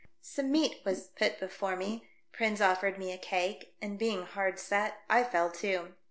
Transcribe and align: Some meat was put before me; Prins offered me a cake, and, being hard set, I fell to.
Some 0.23 0.51
meat 0.51 0.81
was 0.83 1.09
put 1.09 1.39
before 1.39 1.75
me; 1.75 2.07
Prins 2.31 2.59
offered 2.59 2.97
me 2.97 3.11
a 3.11 3.19
cake, 3.19 3.75
and, 3.83 3.99
being 3.99 4.25
hard 4.25 4.57
set, 4.57 4.97
I 5.07 5.23
fell 5.23 5.51
to. 5.51 5.93